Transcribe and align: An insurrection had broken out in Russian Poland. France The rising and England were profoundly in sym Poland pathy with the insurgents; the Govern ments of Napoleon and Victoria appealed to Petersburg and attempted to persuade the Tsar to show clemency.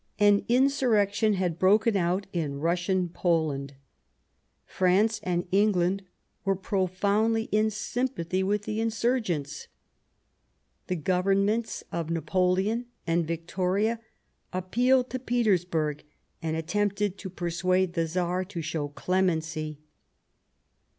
An 0.17 0.43
insurrection 0.49 1.33
had 1.33 1.59
broken 1.59 1.95
out 1.95 2.25
in 2.33 2.59
Russian 2.59 3.07
Poland. 3.07 3.75
France 4.65 5.19
The 5.19 5.25
rising 5.29 5.43
and 5.43 5.47
England 5.51 6.03
were 6.43 6.55
profoundly 6.55 7.43
in 7.51 7.69
sym 7.69 8.07
Poland 8.07 8.29
pathy 8.31 8.43
with 8.43 8.63
the 8.63 8.81
insurgents; 8.81 9.67
the 10.87 10.95
Govern 10.95 11.45
ments 11.45 11.83
of 11.91 12.09
Napoleon 12.09 12.87
and 13.05 13.27
Victoria 13.27 13.99
appealed 14.51 15.11
to 15.11 15.19
Petersburg 15.19 16.03
and 16.41 16.57
attempted 16.57 17.19
to 17.19 17.29
persuade 17.29 17.93
the 17.93 18.07
Tsar 18.07 18.43
to 18.43 18.61
show 18.63 18.87
clemency. 18.87 19.81